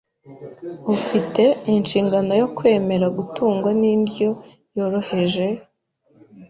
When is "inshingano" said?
1.73-2.31